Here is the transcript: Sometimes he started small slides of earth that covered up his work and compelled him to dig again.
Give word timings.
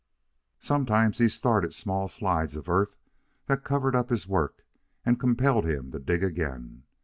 Sometimes 0.57 1.19
he 1.19 1.29
started 1.29 1.75
small 1.75 2.07
slides 2.07 2.55
of 2.55 2.67
earth 2.67 2.95
that 3.45 3.63
covered 3.63 3.95
up 3.95 4.09
his 4.09 4.27
work 4.27 4.65
and 5.05 5.19
compelled 5.19 5.65
him 5.65 5.91
to 5.91 5.99
dig 5.99 6.23
again. 6.23 6.85